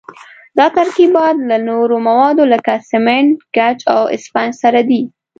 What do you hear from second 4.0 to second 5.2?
اسفنج سره دي.